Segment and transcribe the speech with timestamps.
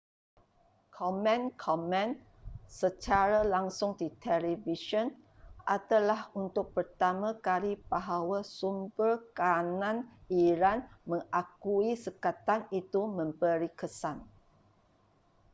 [0.97, 2.09] komen-komen
[2.81, 5.07] secara langsung di televisyen
[5.75, 9.97] adalah untuk pertama kali bahawa sumber kanan
[10.47, 10.79] iran
[11.11, 14.17] mengakui sekatan itu memberi kesan